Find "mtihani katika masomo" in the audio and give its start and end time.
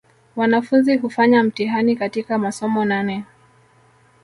1.43-2.85